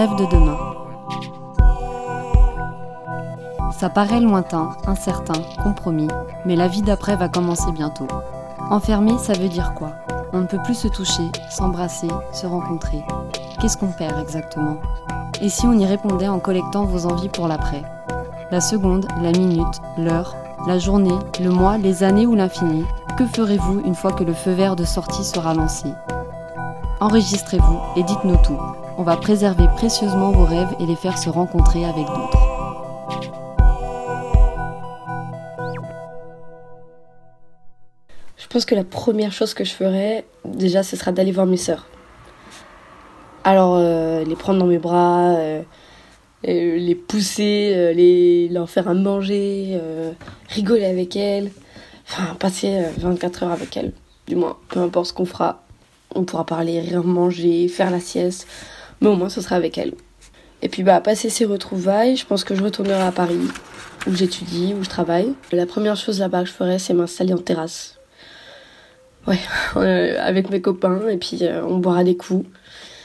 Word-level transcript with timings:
rêves 0.00 0.16
de 0.16 0.24
demain. 0.24 0.56
Ça 3.70 3.90
paraît 3.90 4.20
lointain, 4.20 4.70
incertain, 4.86 5.42
compromis, 5.62 6.08
mais 6.46 6.56
la 6.56 6.68
vie 6.68 6.80
d'après 6.80 7.16
va 7.16 7.28
commencer 7.28 7.70
bientôt. 7.72 8.06
Enfermé, 8.70 9.18
ça 9.18 9.34
veut 9.34 9.50
dire 9.50 9.74
quoi? 9.74 9.90
On 10.32 10.38
ne 10.38 10.46
peut 10.46 10.62
plus 10.64 10.74
se 10.74 10.88
toucher, 10.88 11.30
s'embrasser, 11.50 12.08
se 12.32 12.46
rencontrer. 12.46 13.04
Qu'est-ce 13.60 13.76
qu'on 13.76 13.92
perd 13.92 14.18
exactement? 14.18 14.78
Et 15.42 15.50
si 15.50 15.66
on 15.66 15.78
y 15.78 15.84
répondait 15.84 16.28
en 16.28 16.38
collectant 16.38 16.86
vos 16.86 17.04
envies 17.04 17.28
pour 17.28 17.46
l'après? 17.46 17.82
La 18.50 18.62
seconde, 18.62 19.06
la 19.20 19.32
minute, 19.32 19.82
l'heure, 19.98 20.34
la 20.66 20.78
journée, 20.78 21.18
le 21.42 21.50
mois, 21.50 21.76
les 21.76 22.04
années 22.04 22.26
ou 22.26 22.34
l'infini 22.34 22.86
Que 23.18 23.26
ferez-vous 23.26 23.82
une 23.84 23.94
fois 23.94 24.12
que 24.12 24.24
le 24.24 24.32
feu 24.32 24.52
vert 24.52 24.76
de 24.76 24.84
sortie 24.84 25.24
sera 25.24 25.52
lancé? 25.52 25.92
Enregistrez-vous 27.00 27.78
et 27.96 28.02
dites-nous 28.02 28.38
tout. 28.38 28.58
On 29.00 29.02
va 29.02 29.16
préserver 29.16 29.66
précieusement 29.76 30.30
vos 30.30 30.44
rêves 30.44 30.76
et 30.78 30.84
les 30.84 30.94
faire 30.94 31.16
se 31.16 31.30
rencontrer 31.30 31.86
avec 31.86 32.04
d'autres. 32.04 32.38
Je 38.36 38.46
pense 38.46 38.66
que 38.66 38.74
la 38.74 38.84
première 38.84 39.32
chose 39.32 39.54
que 39.54 39.64
je 39.64 39.72
ferais, 39.72 40.26
déjà, 40.44 40.82
ce 40.82 40.96
sera 40.96 41.12
d'aller 41.12 41.32
voir 41.32 41.46
mes 41.46 41.56
sœurs. 41.56 41.86
Alors, 43.42 43.76
euh, 43.78 44.22
les 44.22 44.36
prendre 44.36 44.58
dans 44.58 44.66
mes 44.66 44.76
bras, 44.76 45.30
euh, 45.30 45.62
euh, 46.46 46.76
les 46.76 46.94
pousser, 46.94 47.94
les, 47.94 48.50
leur 48.50 48.68
faire 48.68 48.86
à 48.86 48.92
manger, 48.92 49.80
rigoler 50.50 50.84
avec 50.84 51.16
elles. 51.16 51.50
Enfin, 52.06 52.34
passer 52.34 52.82
24 52.98 53.44
heures 53.44 53.52
avec 53.52 53.78
elles. 53.78 53.92
Du 54.26 54.36
moins, 54.36 54.58
peu 54.68 54.80
importe 54.80 55.06
ce 55.06 55.14
qu'on 55.14 55.24
fera, 55.24 55.62
on 56.14 56.24
pourra 56.24 56.44
parler, 56.44 56.82
manger, 57.02 57.66
faire 57.68 57.90
la 57.90 58.00
sieste. 58.00 58.46
Mais 59.00 59.08
au 59.08 59.16
moins, 59.16 59.28
ce 59.28 59.40
sera 59.40 59.56
avec 59.56 59.78
elles. 59.78 59.94
Et 60.62 60.68
puis, 60.68 60.82
bah, 60.82 61.00
passer 61.00 61.30
ces 61.30 61.44
retrouvailles, 61.44 62.16
je 62.16 62.26
pense 62.26 62.44
que 62.44 62.54
je 62.54 62.62
retournerai 62.62 63.02
à 63.02 63.12
Paris, 63.12 63.40
où 64.06 64.14
j'étudie, 64.14 64.74
où 64.78 64.84
je 64.84 64.88
travaille. 64.88 65.32
La 65.52 65.66
première 65.66 65.96
chose 65.96 66.20
là-bas 66.20 66.42
que 66.42 66.48
je 66.48 66.52
ferais, 66.52 66.78
c'est 66.78 66.92
m'installer 66.92 67.32
en 67.32 67.38
terrasse. 67.38 67.98
Ouais, 69.26 69.38
avec 70.18 70.50
mes 70.50 70.60
copains, 70.60 71.08
et 71.08 71.16
puis 71.16 71.38
euh, 71.42 71.64
on 71.64 71.78
boira 71.78 72.04
des 72.04 72.16
coups. 72.16 72.46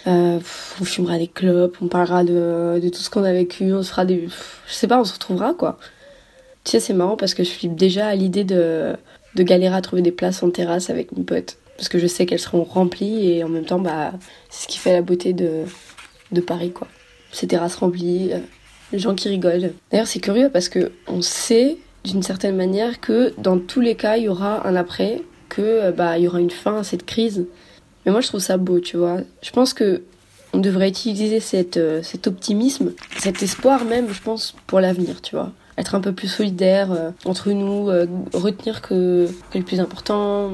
Euh, 0.07 0.39
on 0.79 0.85
fumera 0.85 1.17
des 1.17 1.27
clopes, 1.27 1.77
on 1.81 1.87
parlera 1.87 2.23
de, 2.23 2.79
de 2.79 2.89
tout 2.89 2.99
ce 2.99 3.09
qu'on 3.09 3.23
a 3.23 3.33
vécu, 3.33 3.73
on 3.73 3.81
se 3.81 3.89
fera 3.89 4.05
des. 4.05 4.27
Je 4.67 4.73
sais 4.73 4.87
pas, 4.87 4.99
on 4.99 5.03
se 5.03 5.13
retrouvera 5.13 5.55
quoi. 5.55 5.79
Tu 6.63 6.71
sais, 6.71 6.79
c'est 6.79 6.93
marrant 6.93 7.15
parce 7.15 7.33
que 7.33 7.43
je 7.43 7.49
suis 7.49 7.67
déjà 7.69 8.07
à 8.07 8.15
l'idée 8.15 8.43
de, 8.43 8.95
de 9.35 9.43
galérer 9.43 9.75
à 9.75 9.81
trouver 9.81 10.03
des 10.03 10.11
places 10.11 10.43
en 10.43 10.51
terrasse 10.51 10.91
avec 10.91 11.11
mes 11.11 11.23
potes 11.23 11.57
parce 11.77 11.89
que 11.89 11.99
je 11.99 12.07
sais 12.07 12.25
qu'elles 12.25 12.39
seront 12.39 12.63
remplies 12.63 13.31
et 13.31 13.43
en 13.43 13.49
même 13.49 13.65
temps 13.65 13.79
bah 13.79 14.13
c'est 14.49 14.63
ce 14.63 14.67
qui 14.67 14.77
fait 14.77 14.93
la 14.93 15.01
beauté 15.01 15.33
de, 15.33 15.63
de 16.31 16.41
Paris 16.41 16.71
quoi. 16.71 16.87
Ces 17.31 17.47
terrasses 17.47 17.75
remplies, 17.75 18.31
euh, 18.33 18.39
les 18.93 18.99
gens 18.99 19.13
qui 19.13 19.27
rigolent. 19.29 19.73
D'ailleurs 19.91 20.07
c'est 20.07 20.19
curieux 20.19 20.49
parce 20.49 20.69
que 20.69 20.91
on 21.07 21.21
sait 21.21 21.77
d'une 22.03 22.23
certaine 22.23 22.55
manière 22.55 23.01
que 23.01 23.33
dans 23.37 23.57
tous 23.59 23.81
les 23.81 23.95
cas 23.95 24.17
il 24.17 24.23
y 24.23 24.29
aura 24.29 24.67
un 24.67 24.75
après, 24.75 25.21
que 25.49 25.61
euh, 25.61 25.91
bah 25.91 26.17
il 26.17 26.23
y 26.23 26.27
aura 26.27 26.39
une 26.39 26.51
fin 26.51 26.77
à 26.77 26.83
cette 26.83 27.05
crise. 27.05 27.45
Mais 28.05 28.11
moi 28.11 28.21
je 28.21 28.27
trouve 28.27 28.41
ça 28.41 28.57
beau, 28.57 28.79
tu 28.79 28.97
vois. 28.97 29.19
Je 29.41 29.51
pense 29.51 29.73
que 29.73 30.03
on 30.53 30.59
devrait 30.59 30.87
utiliser 30.87 31.39
euh, 31.77 32.01
cet 32.01 32.27
optimisme, 32.27 32.93
cet 33.17 33.43
espoir 33.43 33.83
même, 33.83 34.13
je 34.13 34.21
pense, 34.21 34.55
pour 34.67 34.79
l'avenir, 34.79 35.21
tu 35.21 35.35
vois 35.35 35.51
être 35.77 35.95
un 35.95 36.01
peu 36.01 36.13
plus 36.13 36.27
solidaire 36.27 36.91
euh, 36.91 37.11
entre 37.25 37.51
nous, 37.51 37.89
euh, 37.89 38.05
retenir 38.33 38.81
que, 38.81 39.27
le 39.53 39.61
plus 39.61 39.79
important, 39.79 40.51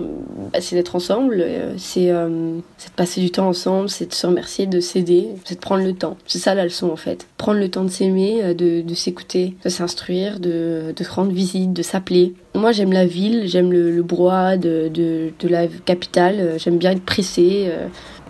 bah, 0.51 0.61
c'est 0.61 0.75
d'être 0.75 0.95
ensemble, 0.95 1.37
euh, 1.39 1.73
c'est 1.77 2.07
de 2.07 2.61
passer 2.95 3.21
du 3.21 3.31
temps 3.31 3.47
ensemble, 3.47 3.89
c'est 3.89 4.07
de 4.07 4.13
se 4.13 4.25
remercier, 4.25 4.65
de 4.65 4.79
s'aider, 4.79 5.29
c'est 5.45 5.55
de 5.55 5.59
prendre 5.59 5.83
le 5.83 5.93
temps. 5.93 6.17
C'est 6.25 6.39
ça 6.39 6.55
la 6.55 6.63
leçon 6.63 6.89
en 6.89 6.95
fait. 6.95 7.27
Prendre 7.37 7.59
le 7.59 7.69
temps 7.69 7.83
de 7.83 7.89
s'aimer, 7.89 8.53
de, 8.53 8.93
s'écouter, 8.93 9.55
de 9.63 9.69
s'instruire, 9.69 10.39
de, 10.39 10.93
de 10.95 11.03
se 11.03 11.11
rendre 11.11 11.31
visite, 11.31 11.73
de 11.73 11.81
s'appeler. 11.81 12.33
Moi 12.55 12.71
j'aime 12.71 12.91
la 12.91 13.05
ville, 13.05 13.47
j'aime 13.47 13.71
le, 13.71 13.91
le 13.91 14.03
de, 14.57 15.47
la 15.47 15.67
capitale, 15.67 16.55
j'aime 16.57 16.77
bien 16.77 16.91
être 16.91 17.03
pressée. 17.03 17.71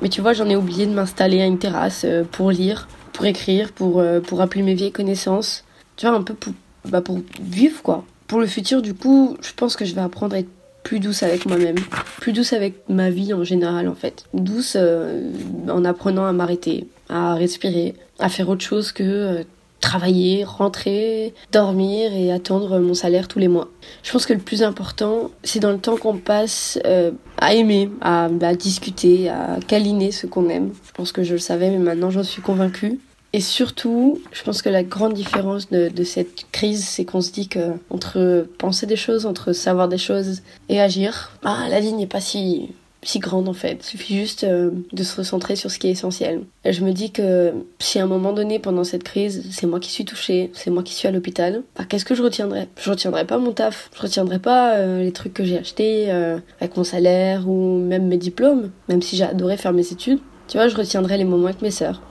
mais 0.01 0.09
tu 0.09 0.21
vois, 0.21 0.33
j'en 0.33 0.49
ai 0.49 0.55
oublié 0.55 0.85
de 0.85 0.93
m'installer 0.93 1.41
à 1.41 1.45
une 1.45 1.57
terrasse 1.57 2.05
pour 2.31 2.51
lire, 2.51 2.87
pour 3.13 3.25
écrire, 3.25 3.71
pour, 3.71 4.03
pour 4.23 4.37
rappeler 4.37 4.61
mes 4.61 4.73
vieilles 4.73 4.91
connaissances. 4.91 5.63
Tu 5.97 6.05
vois, 6.05 6.15
un 6.15 6.23
peu 6.23 6.33
pour, 6.33 6.53
bah, 6.87 7.01
pour 7.01 7.19
vivre 7.41 7.81
quoi. 7.81 8.05
Pour 8.27 8.39
le 8.39 8.47
futur, 8.47 8.81
du 8.81 8.93
coup, 8.93 9.35
je 9.41 9.51
pense 9.53 9.75
que 9.75 9.83
je 9.83 9.93
vais 9.93 10.01
apprendre 10.01 10.35
à 10.35 10.39
être 10.39 10.49
plus 10.83 10.99
douce 10.99 11.23
avec 11.23 11.45
moi-même, 11.45 11.75
plus 12.19 12.33
douce 12.33 12.53
avec 12.53 12.75
ma 12.89 13.09
vie 13.09 13.33
en 13.33 13.43
général 13.43 13.87
en 13.87 13.95
fait. 13.95 14.25
Douce 14.33 14.75
euh, 14.79 15.31
en 15.69 15.85
apprenant 15.85 16.25
à 16.25 16.31
m'arrêter, 16.31 16.87
à 17.09 17.35
respirer, 17.35 17.95
à 18.19 18.29
faire 18.29 18.49
autre 18.49 18.63
chose 18.63 18.91
que 18.91 19.03
euh, 19.03 19.43
travailler, 19.79 20.43
rentrer, 20.43 21.33
dormir 21.51 22.13
et 22.13 22.31
attendre 22.31 22.79
mon 22.79 22.93
salaire 22.93 23.27
tous 23.27 23.39
les 23.39 23.47
mois. 23.47 23.67
Je 24.03 24.11
pense 24.11 24.25
que 24.25 24.33
le 24.33 24.39
plus 24.39 24.63
important, 24.63 25.31
c'est 25.43 25.59
dans 25.59 25.71
le 25.71 25.79
temps 25.79 25.97
qu'on 25.97 26.17
passe 26.17 26.79
euh, 26.85 27.11
à 27.37 27.53
aimer, 27.53 27.89
à, 28.01 28.25
à 28.41 28.55
discuter, 28.55 29.29
à 29.29 29.59
câliner 29.67 30.11
ce 30.11 30.27
qu'on 30.27 30.49
aime. 30.49 30.71
Je 30.87 30.91
pense 30.93 31.11
que 31.11 31.23
je 31.23 31.33
le 31.33 31.39
savais, 31.39 31.69
mais 31.69 31.79
maintenant 31.79 32.11
j'en 32.11 32.23
suis 32.23 32.41
convaincue. 32.41 32.99
Et 33.33 33.39
surtout, 33.39 34.21
je 34.33 34.43
pense 34.43 34.61
que 34.61 34.69
la 34.69 34.83
grande 34.83 35.13
différence 35.13 35.69
de, 35.69 36.03
cette 36.03 36.51
crise, 36.51 36.85
c'est 36.85 37.05
qu'on 37.05 37.21
se 37.21 37.31
dit 37.31 37.47
que 37.47 37.73
entre 37.89 38.45
penser 38.57 38.85
des 38.85 38.97
choses, 38.97 39.25
entre 39.25 39.53
savoir 39.53 39.87
des 39.87 39.97
choses 39.97 40.41
et 40.67 40.81
agir, 40.81 41.31
bah, 41.41 41.57
la 41.69 41.79
ligne 41.79 41.97
n'est 41.97 42.07
pas 42.07 42.21
si 42.21 42.69
si 43.03 43.19
grande 43.19 43.49
en 43.49 43.53
fait. 43.53 43.79
Il 43.81 43.83
suffit 43.83 44.15
juste 44.15 44.43
euh, 44.43 44.71
de 44.93 45.03
se 45.03 45.15
recentrer 45.15 45.55
sur 45.55 45.71
ce 45.71 45.79
qui 45.79 45.87
est 45.87 45.91
essentiel. 45.91 46.43
Et 46.65 46.73
je 46.73 46.83
me 46.83 46.91
dis 46.91 47.11
que 47.11 47.51
si 47.79 47.99
à 47.99 48.03
un 48.03 48.07
moment 48.07 48.33
donné 48.33 48.59
pendant 48.59 48.83
cette 48.83 49.03
crise, 49.03 49.43
c'est 49.51 49.65
moi 49.65 49.79
qui 49.79 49.89
suis 49.89 50.05
touchée, 50.05 50.51
c'est 50.53 50.69
moi 50.69 50.83
qui 50.83 50.93
suis 50.93 51.07
à 51.07 51.11
l'hôpital, 51.11 51.63
bah, 51.77 51.85
qu'est-ce 51.87 52.05
que 52.05 52.15
je 52.15 52.21
retiendrai? 52.21 52.67
Je 52.79 52.89
retiendrai 52.89 53.25
pas 53.25 53.37
mon 53.37 53.53
taf, 53.53 53.89
je 53.95 54.01
retiendrai 54.01 54.39
pas 54.39 54.75
euh, 54.75 55.01
les 55.01 55.11
trucs 55.11 55.33
que 55.33 55.43
j'ai 55.43 55.57
achetés 55.57 56.11
euh, 56.11 56.37
avec 56.59 56.77
mon 56.77 56.83
salaire 56.83 57.49
ou 57.49 57.79
même 57.79 58.07
mes 58.07 58.17
diplômes, 58.17 58.69
même 58.87 59.01
si 59.01 59.15
j'ai 59.15 59.23
adoré 59.23 59.57
faire 59.57 59.73
mes 59.73 59.91
études. 59.91 60.19
Tu 60.47 60.57
vois, 60.57 60.67
je 60.67 60.75
retiendrai 60.75 61.17
les 61.17 61.23
moments 61.23 61.47
avec 61.47 61.61
mes 61.61 61.71
sœurs 61.71 62.01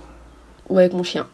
ou 0.71 0.79
avec 0.79 0.95
mon 0.95 1.03
chien. 1.03 1.27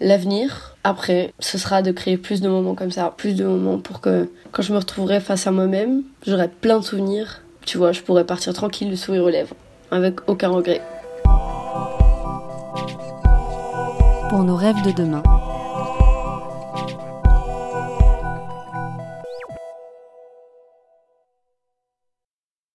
L'avenir, 0.00 0.76
après, 0.84 1.32
ce 1.38 1.58
sera 1.58 1.82
de 1.82 1.90
créer 1.90 2.16
plus 2.16 2.40
de 2.40 2.48
moments 2.48 2.74
comme 2.74 2.90
ça, 2.90 3.14
plus 3.16 3.34
de 3.34 3.44
moments 3.44 3.78
pour 3.78 4.00
que 4.00 4.30
quand 4.52 4.62
je 4.62 4.72
me 4.72 4.78
retrouverai 4.78 5.20
face 5.20 5.46
à 5.46 5.50
moi-même, 5.50 6.02
j'aurai 6.26 6.48
plein 6.48 6.78
de 6.78 6.84
souvenirs. 6.84 7.42
Tu 7.64 7.78
vois, 7.78 7.92
je 7.92 8.02
pourrais 8.02 8.24
partir 8.24 8.52
tranquille, 8.52 8.90
le 8.90 8.96
sourire 8.96 9.24
aux 9.24 9.30
lèvres, 9.30 9.54
avec 9.90 10.28
aucun 10.28 10.48
regret. 10.48 10.82
Pour 14.28 14.42
nos 14.42 14.56
rêves 14.56 14.82
de 14.84 14.92
demain. 14.92 15.22